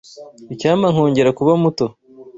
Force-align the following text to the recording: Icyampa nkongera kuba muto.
Icyampa 0.53 0.87
nkongera 0.93 1.29
kuba 1.37 1.51
muto. 1.61 1.85